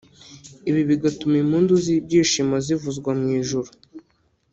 ibi 0.69 0.81
bigatuma 0.89 1.35
impundu 1.43 1.73
z’inyishimo 1.83 2.55
zivuzwa 2.65 3.09
mu 3.19 3.27
ijuru 3.39 3.69